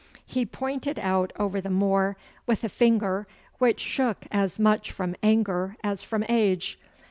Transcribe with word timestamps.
He 0.25 0.47
pointed 0.47 0.97
out 0.97 1.31
over 1.37 1.61
the 1.61 1.69
moor 1.69 2.17
with 2.47 2.63
a 2.63 2.69
finger 2.69 3.27
which 3.59 3.79
shook 3.79 4.25
as 4.31 4.57
much 4.59 4.91
from 4.91 5.15
anger 5.21 5.77
as 5.83 6.03
from 6.03 6.25
age. 6.27 6.79